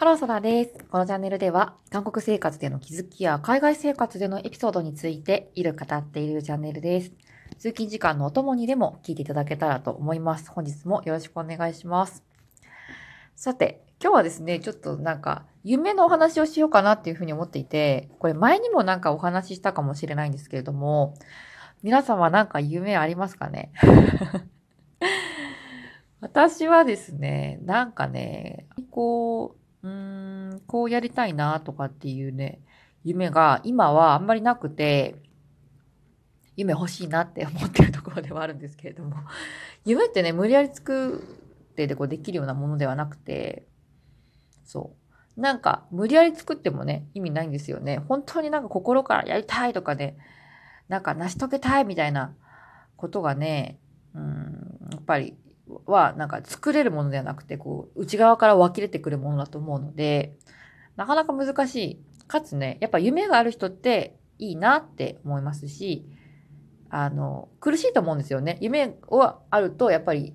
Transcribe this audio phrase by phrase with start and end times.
[0.00, 0.82] ハローソラです。
[0.90, 7.12] このチャンネルでは、韓国生活での気づきや海外生活でのエピソードについて、いる語っているチャンネルです。
[7.58, 10.50] 通勤時間のお供にでも聞いていただけたらと思います。
[10.50, 12.24] 本日もよろしくお願いします。
[13.36, 21.12] さて、今日はですね、ちょっとなんか、夢のお話をしようかなっていうふうに思っていて、これ前にもなんかお話ししたかもしれないんですけれども、
[21.82, 23.70] 皆さんはなんか夢ありますかね？
[26.22, 32.60] 私はですね、なんかね、こう、うーん、こうやりたいなとかっていうね、
[33.04, 35.16] 夢が今はあんまりなくて、
[36.56, 39.16] 夢欲しいなって思ってるところではあるんですけれども、
[39.84, 41.22] 夢ってね、無理やり作
[41.72, 43.66] ってでこうできるようなものではなくて、
[44.64, 44.94] そ
[45.36, 45.40] う。
[45.40, 47.98] なんか、無理やり作ってもね、意味ないんですよね。
[47.98, 50.18] 本当になんか心からやりたいとかね、
[50.88, 52.34] なんか成し遂げたいみたいな
[52.96, 53.78] ことがね、
[54.14, 55.36] うん、やっぱり
[55.86, 60.36] はなんか作れるものではなくて、こう、内側から湧き出てくるものだと思うので、
[60.96, 62.04] なかなか難しい。
[62.26, 66.06] かつね、やっぱ夢がある人っていいなって思いますし、
[66.88, 68.58] あの、苦しいと思うんですよね。
[68.60, 70.34] 夢はあると、やっぱり、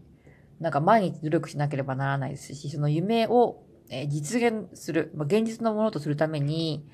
[0.59, 3.63] なんか毎日努力しなければならないですし、その夢を
[4.07, 6.88] 実現する、まあ、現実のものとするために、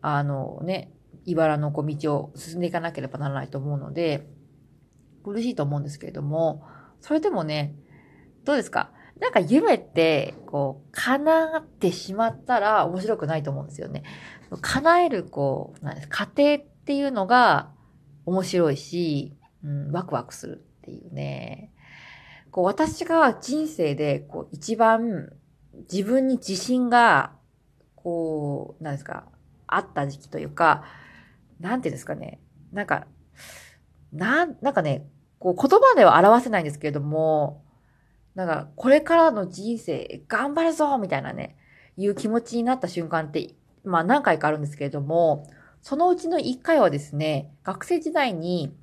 [0.00, 0.92] あのね、
[1.24, 4.28] 茨のこう道を進んでいかなければならないと思うので、
[5.24, 6.62] 苦しいと思うんですけれども、
[7.00, 7.74] それでもね、
[8.44, 8.92] どうですか？
[9.20, 14.04] なんか夢って、こう、叶ってしまったら面白くないと思うんですよね。
[14.60, 17.72] 叶える、こう、なんです過程っていうのが
[18.26, 21.72] 面白いし、うん、ワクワクするっていうね。
[22.52, 25.32] こう、私が人生で、こう、一番
[25.92, 27.32] 自分に自信が、
[27.96, 29.26] こう、なんですか、
[29.66, 30.84] あった時期というか、
[31.58, 32.40] なんていうんですかね。
[32.72, 33.08] なんか、
[34.12, 35.08] なん、なんかね、
[35.38, 37.62] こう言葉では表せないんですけれども、
[38.34, 41.56] なんかこれからの人生頑張るぞみたいなね、
[41.96, 45.48] いう気持ちになった瞬間って、まあ何回かあるんですけれども、
[45.82, 48.74] そのうちの1回はですね、学生時代に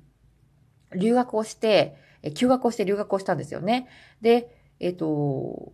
[0.94, 1.96] 留学をして、
[2.34, 3.88] 休学をして留学をしたんですよね。
[4.20, 4.50] で、
[4.80, 5.72] えっ、と、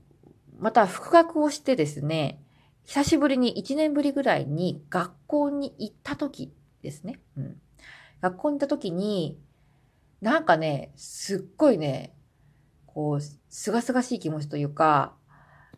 [0.58, 2.40] また復学をしてですね、
[2.84, 7.20] 久しぶりに1年ぶりぐらいに学校に行った時ですね。
[7.36, 7.56] うん。
[8.20, 9.38] 学校に行った時に、
[10.22, 12.14] なんかね、すっごいね、
[12.86, 15.16] こう、すがすがしい気持ちというか、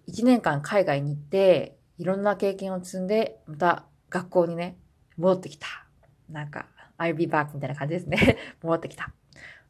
[0.06, 4.77] 一年間海外に行って、いろんな経験を積んで、また学校にね、
[5.16, 5.66] 戻ってきた。
[6.28, 6.66] なんか、
[6.99, 8.37] I'll be back みたいな感じですね。
[8.62, 9.15] 戻ってきた。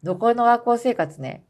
[0.03, 1.45] 残りの学校生活ね、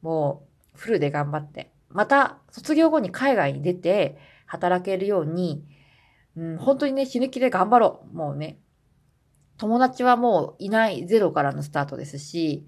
[0.00, 5.66] もうフルで頑張って、また卒業後に海外に出て働けるように、
[6.34, 8.16] うん、本当にね、死ぬ気で頑張ろう。
[8.16, 8.58] もうね、
[9.58, 12.66] 友達はもういないゼロからのスタートですし、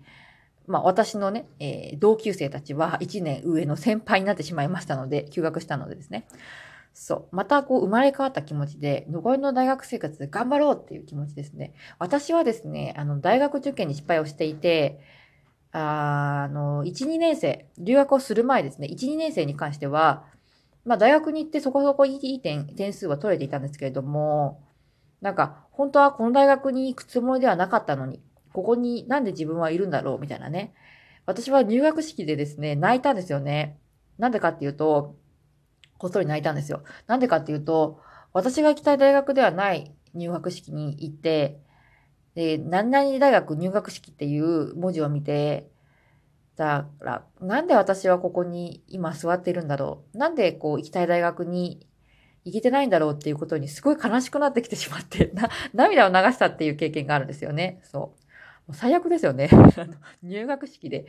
[0.67, 6.27] まあ私のね、えー、同級生たちは1年上の先輩になってしまいましたので、休学したのでですね。
[6.99, 7.37] そう。
[7.37, 11.75] またこう生まれ変わった気持ちで、残りの大学生活で頑張ろうっていう気持ちですね。
[11.99, 14.99] 私はですね、あの、大学受験に失敗をしていて、
[15.73, 20.25] あの、1、2年生、留学をする前ですね、1、2年生に関しては、
[20.87, 24.63] まあ大学に行ってそこそこいい点、点数は取れていたんですけれども、
[25.21, 28.23] なんか、本当はこの大学に行くつもりではなかったのに、
[28.53, 30.75] ここになんで自分はいるんだろうみたいなね。
[31.27, 33.79] 私は入学式でですね、泣いたんですよね。
[34.19, 35.17] なんでかっていうと、
[35.99, 36.83] こっそり泣いたんですよ。
[37.07, 38.01] なんでかっていうと、
[38.33, 41.61] 私が行きたい大学ではない入学式に行って、
[42.35, 45.71] で、何々大学入学式っていう文字を見て、
[46.57, 51.87] だから、なんで私はここに今座っているんだろうなんでこう行きたい大学に
[52.47, 57.81] いけてないんだろうっていうことにすごい悲しくなってきてしまって、 な、涙を流したっていう経験があるんですよね。
[57.83, 58.01] そう。
[58.01, 58.13] も
[58.69, 59.51] う最悪ですよね。
[60.23, 61.07] 入学式で、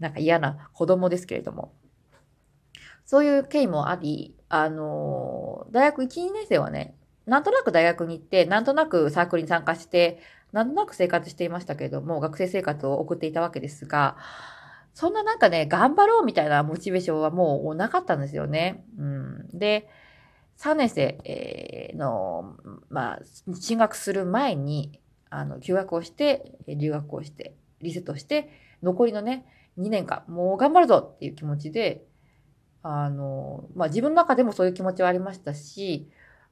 [0.00, 1.72] なんか嫌な子供ですけれども。
[3.04, 10.18] そういう経緯もあり、あの、大学1、2年生はね、なんとなく大学に行って、なんとなくサークルに参加して、
[10.50, 14.16] なんとなく生活していましたけれども、学生生活を送っていたわけですが、
[14.94, 18.84] そんななんかね、頑張ろうみたいなモチベーションはもうなかったんですよね。
[18.98, 19.48] うん。
[19.52, 19.88] で、
[20.62, 22.56] 3年生の、
[22.88, 23.20] まあ、
[23.60, 28.48] 進学する前に、あの、休学をして、留学をして、リセットして、
[28.80, 29.44] 残りのね、
[29.76, 32.04] 2年間、もう頑張るぞっていう気持ちで、
[32.84, 36.08] あの、まあ自分の中でもそういう気持ちはありましたし、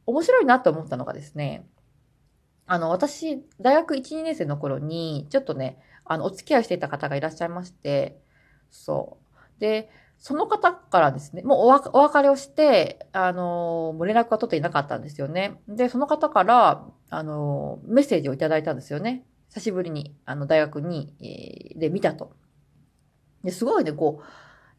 [0.06, 1.68] 面白いなと思ったのがですね、
[2.66, 8.20] あの、私、大学1、2年生の頃に、ちょっとね、あの、お付き合いしていた方がいらっしゃいまして、
[8.72, 9.18] そ
[9.58, 9.60] う。
[9.60, 9.88] で、
[10.20, 11.58] その方からですね、もう
[11.94, 15.62] お別れをして、あの、もう連絡が取っていなかったんですよね。
[15.66, 19.24] で、その方から、あの、メッセージをいただいたんですよね。
[19.48, 22.36] 久しぶりに、あの、大学に、えー、で見たと。
[23.42, 24.24] で、すごいね、こう、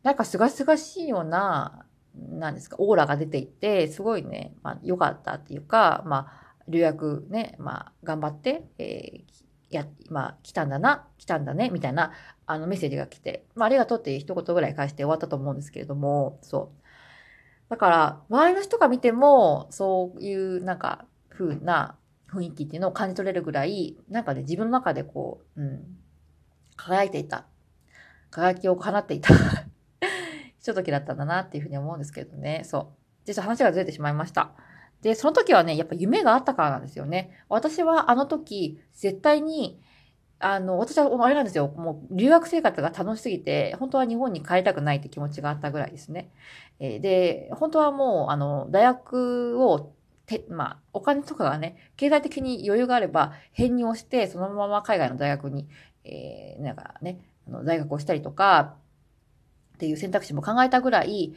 [0.04, 1.86] なんかすがすがしいような、
[2.16, 9.44] なんですか、オーラが出ていて、すごいね、まあ、良かったっていうか、まあ、留学ね、まあ、頑張って、えー、
[9.76, 12.12] や、まあ、来たんだな、来たんだね、みたいな、
[12.46, 16.82] あの、メッセージが来て、まあ、ありがとうって一言ぐらい返して終わったと思うんですけれども、そう。
[17.70, 21.96] だから、周りの人が見ても、そういう、なんか、風な
[22.30, 25.98] 雰囲気っていうのを感じ取れるぐらい、なんかね、自分の中でこう、うん、
[26.76, 27.46] 輝いていた。
[28.30, 29.34] 輝きを放っていた
[30.60, 32.62] ひと時だったんだなっていうふうに思うんですけどね。
[32.64, 32.88] そう。
[33.26, 34.52] 実は話がずれてしまいました。
[35.02, 37.32] で、その時はね、やっぱ夢があったからなんですよね。
[37.50, 39.80] 私はあの時、絶対に、
[40.40, 41.68] あの、私はあれなんですよ。
[41.70, 46.32] もう留学生活が楽しすぎて、本当は日本に帰りたくないって気持ちがあったぐらいですね。
[46.80, 49.94] えー、で、本当はもう、あの、大学を
[50.40, 55.68] て、まあ、お金とかがね、経済的に余裕があれば、編入をして、そのまま海外の大学に、
[56.04, 58.76] えー、なんかね、あの大学をしたりとか、
[59.76, 61.34] っていう選択肢も考えたぐらい、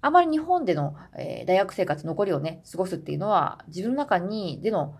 [0.00, 4.96] あまり日本での、えー、大学生活残りをね、過ごすっていうのは、自分の中に、での、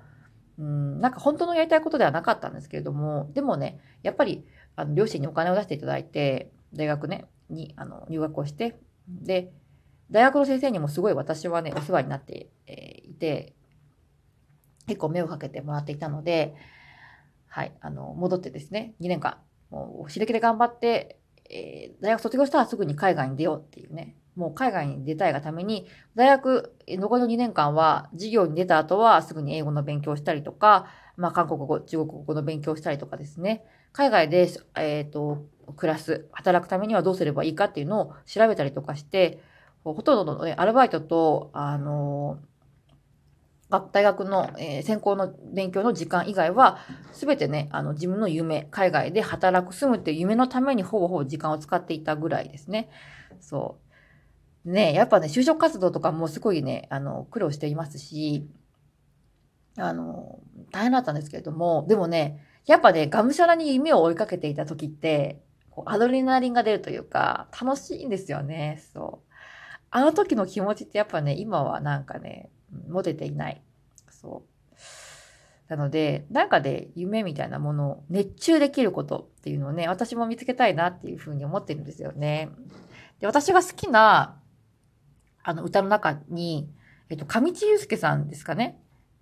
[0.58, 8.76] うん、なんか本当のやりたいことではなかったんですけれども、でもね、やっぱり、あの、両親にお金を出していただいて、大学ね、に、あの、入学をして、
[9.08, 9.52] で、
[10.10, 13.54] 大学の先生にもすごい私はね、お世話になって、えー、いて、
[14.86, 16.54] 結構目をかけてもらっていたので、
[17.46, 19.38] はい、あの、戻ってですね、2年間、
[19.70, 30.86] もう、死力で頑張って、えー、大学卒業したらすぐに海外に出ようっていうね、もう海外に出たいがために、大学、残りの2年間は、授業に出た後はすぐに英語の勉強したりとか、
[31.16, 35.44] まあ、韓国語、中国語の勉強したりとかですね、海外で、えっ、ー、と、
[35.74, 39.40] 暮らす、働くためにはどうすればいいかっていうのを調べたりとかして、
[39.82, 42.38] ほとんどの、ね、アルバイトと、あの
[43.92, 46.78] 大学の、えー、専攻の勉強の時間以外は、
[47.12, 52.88] すべてね、あの、自分の夢、海外で働く、住むっていう夢のためにほぼほぼ時間を使っていたぐらいですね。
[53.40, 53.87] そう。
[54.68, 58.46] ね、やっぱね、就職活動とかもすごいね、あの、苦労していますし、
[59.76, 60.40] あの、
[60.72, 69.34] 大変だったんですけれども、でもね、やっぱね、がむしゃらに夢を追いかけていた時って、こうアドレナリンが出るというか、楽しいんですよね、そう。
[69.90, 72.50] あの時の気持ちってやっぱね、今はなんかね、
[72.88, 73.62] 持てていない。
[74.10, 75.70] そう。
[75.70, 82.50] なので、なんかで夢みたいなものを熱中できることっていうのをね、私も見つけたいなっていうふうに思ってるんですよね。
[83.20, 84.36] で、私が好きな
[85.48, 86.68] あの、歌の中に、
[87.08, 88.78] えっと、上地雄介さんですかね、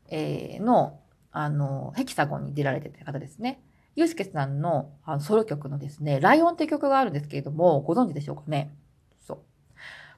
[0.08, 0.99] えー、の、
[1.31, 3.61] あの、ヘキサゴンに出られてた方ですね。
[3.94, 8.75] 祐介さんのあのソロ曲のですね、ライオンっていう曲があるんですけれども、ご存知でしょうかね？
[9.20, 9.38] そう。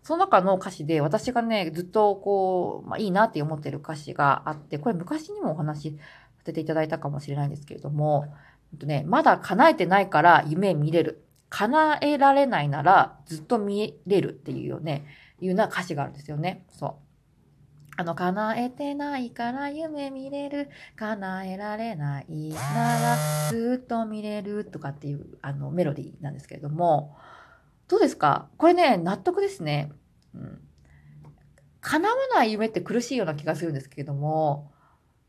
[0.03, 5.97] その中の歌詞で私がね、ずっとこう、まあ、いいなって思ってる歌詞があって、これ昔にもお話さ
[6.47, 8.33] せていただいたかもしれないんですけれども、
[8.73, 11.23] えっとね、まだ叶えてないから夢見れる。
[11.51, 15.07] 叶えられないならずっと見れるっていうよね、
[15.41, 16.65] いうな歌詞があるんですよね。
[16.69, 16.95] そう。
[17.97, 23.17] あの、叶えてないから夢見れる、叶えられないなら
[23.51, 27.17] ずっと見れるとかっていうあのメロディーなんですけれども、
[27.89, 28.49] どうですか？
[28.57, 29.91] これね、納得ですね。
[30.35, 30.61] うん。
[31.81, 34.71] 叶わない夢って苦しいような気がするんですけれども、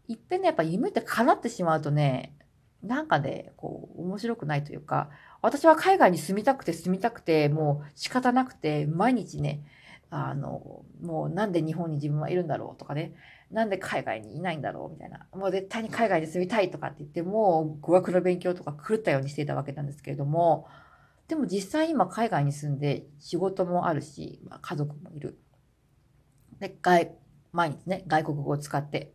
[0.07, 2.35] いっぺんね、やっぱ夢って叶ってしまうとね、
[2.83, 5.09] なんかね、こう、面白くないというか、
[5.41, 9.63] 私は海外に住みたくて住みたくて、もう仕方なくて、毎日ね、
[10.11, 13.13] あの、もうなんで日本に自分はいるんだろうとかね、
[13.51, 20.67] なんで海外にいないんだろうみたいな、もう絶対に海外に住みたいとかって言ってもう、語学の勉強とか狂ったようにしていたわけなんですけれども、
[21.27, 25.37] でも実際今海外に住んで仕事もあるし、まあ、家族もいる。
[26.59, 27.15] で、外、
[27.51, 29.13] 毎日ね、外国語を使って、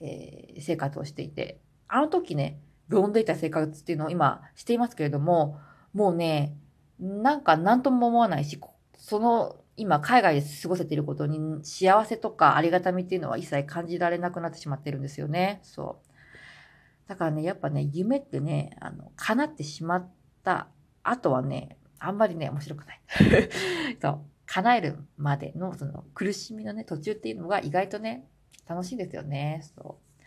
[0.00, 5.58] えー、生活をしていて、あの時ね、ロンでいた生活っていうのを今していますけれども、
[5.94, 6.54] もうね、
[6.98, 8.60] なんか何とも思わないし、
[8.96, 15.60] その今海外で過ごせていることに幸せとかありがたみっていうのは一切感じられなくなってしまってるんですよね。
[15.62, 17.08] そう。
[17.08, 20.10] だからね、やっぱね、夢ってね、あの、叶ってしまっ
[20.44, 20.68] た
[21.02, 23.00] 後はね、あんまりね、面白くない。
[24.02, 24.20] そう。
[24.46, 28.26] 叶えるまでのその苦しみのね、途中っていうのが意外とね、
[28.66, 29.62] 楽しいですよね。
[29.76, 30.22] そう。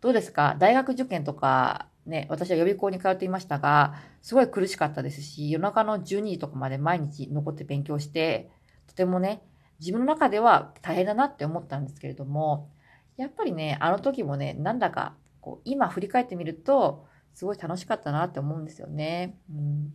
[0.00, 0.56] どうですか？
[0.58, 8.50] 大学受験とか、ね、私は予備校に通っていましたが、すごい苦しかったですし、夜中の12時とかまで毎日残って勉強して、
[8.86, 9.42] とてもね、
[9.80, 12.70] 自分の中では大変だなって思ったんですけれども、
[13.16, 19.38] やっぱりね、あの時もね、なんだか、こう、今振り返ってみると、すごい楽しかったなって思うんですよね。
[19.50, 19.94] うん。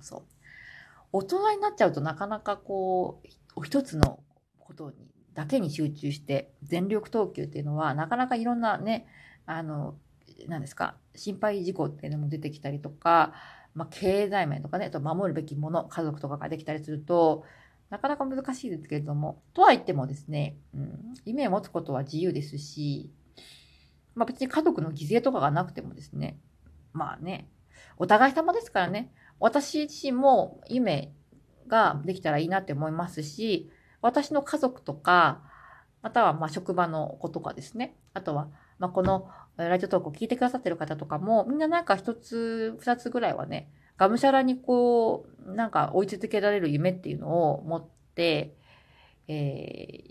[0.00, 0.22] そう。
[1.12, 3.22] 大人になっちゃうとなかなかこ
[3.56, 4.20] う、一つの
[4.58, 4.96] ことに、
[5.32, 9.06] だけに集中して、全力投球っていうのは、なかなかいろんなね、
[9.46, 9.96] あの、
[10.48, 13.32] 何ですか、心配事項っていうのも出てきたりとか、
[13.74, 17.44] まあ、経済面とかね、と守るべきもの、家族とかができたりすると、
[17.94, 23.12] なかなか難しいですけれども、とは言ってもですね、うん、夢を持つことは自由ですし、
[24.16, 26.40] まあ別に家族の犠牲とかがなくてもですね、
[26.92, 27.48] まあね、
[27.96, 31.14] お互い様ですからね、私自身も夢
[31.68, 33.70] ができたらいいなって思いますし、
[34.02, 35.42] 私の家族とか、
[36.02, 38.48] またはま職場の子とかですね、あとは
[38.80, 48.56] まこのラジオトークを聞いてくださってる方とかも、みんななんか一つ、二つぐらいはね、がむしゃらにこう、なんか追い続けられる夢っていうのを持って、
[49.28, 50.04] え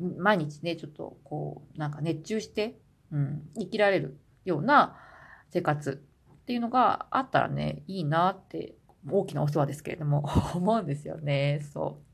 [0.00, 2.78] ー、毎日ね、ちょっとこう、なんか熱中して、
[3.12, 4.96] うん、生きられるような
[5.50, 8.74] 生活っていうのがあったらね、いいなって、
[9.08, 11.60] 大きなお世話ですけれども、 思うんですよね。
[11.72, 12.06] そう。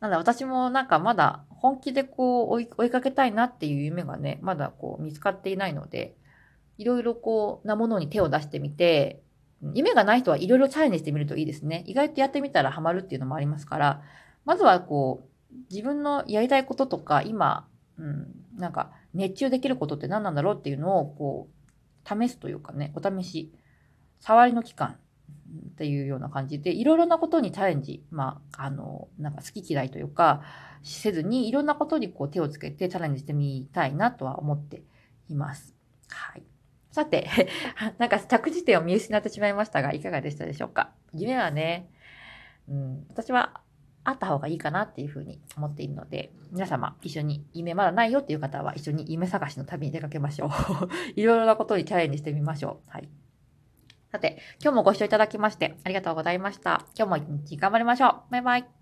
[0.00, 6.16] なんだ、私もなんかまだ本気でこう追い追いかけたいなっていう夢がね、まだこう見つかっていないので、
[6.78, 9.22] いろいろこうなものに手を出してみて、
[9.74, 11.84] 夢がない人はいろいろチャレンジしてみるといいですね。
[11.86, 14.02] 意外とやってみたらハマるっていうのもありますから、
[14.44, 23.52] まずはこう、自分のやりたいこととか、今、うん、なんか熱中できることって何なんだろうっていうのを、こう、試すというかね、お試し、
[24.20, 24.98] 触りの期間
[25.70, 30.42] っていうような感じで、いろいろなことにチャレンジ、まあ、あの、なんか好き嫌いというか、
[30.82, 34.82] せずに、いろんなことにこう手をつけてチャレンジしてみたいなとは思って
[35.28, 35.74] います。
[36.08, 36.42] はい。
[36.90, 37.28] さて、
[37.98, 40.92] なんか着地点を見失ってしまいましたが、いかがでしたでしょうか？
[41.12, 41.88] 夢はね、
[42.68, 43.60] うん、私は
[44.04, 50.50] あった方がいいかなっていうふうに思っているので、皆様一緒に夢まだないよっていう方は一緒に夢探しの旅に出かけましょう。
[51.14, 52.90] いろいろなことにチャレンジしてみましょう。
[52.90, 53.08] はい。
[54.10, 56.86] さて、今日もご視聴いただきましてありがとうございました。
[56.96, 58.30] 今日も一日頑張りましょう。
[58.30, 58.77] バイバイ。